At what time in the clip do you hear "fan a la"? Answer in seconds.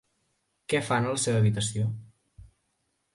0.87-1.21